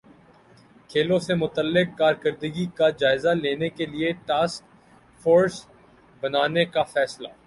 کھیلوں 0.89 1.19
سے 1.19 1.33
متعلق 1.35 1.97
کارکردگی 1.97 2.65
کا 2.75 2.89
جائزہ 2.99 3.33
لینے 3.41 3.69
کیلئے 3.71 4.11
ٹاسک 4.25 4.63
فورس 5.21 5.65
بنانے 6.23 6.65
کا 6.65 6.83
فیصلہ 6.93 7.27